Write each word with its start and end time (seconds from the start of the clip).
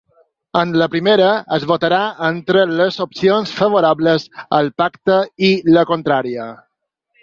En 0.61 0.69
la 0.81 0.87
primera, 0.93 1.27
es 1.57 1.67
votarà 1.73 1.99
entre 2.29 2.65
les 2.81 2.99
opcions 3.07 3.55
favorables 3.61 4.29
al 4.61 4.75
pacte 4.85 5.23
i 5.53 5.57
la 5.79 5.89
contrària. 5.97 6.55